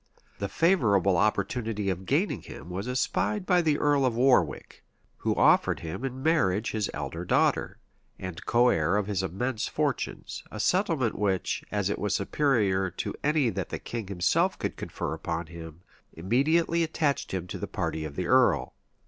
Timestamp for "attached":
16.81-17.31